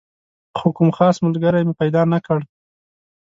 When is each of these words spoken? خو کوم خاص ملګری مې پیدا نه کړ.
خو 0.57 0.67
کوم 0.75 0.89
خاص 0.97 1.15
ملګری 1.25 1.61
مې 1.67 1.73
پیدا 1.81 2.01
نه 2.13 2.19
کړ. 2.25 2.39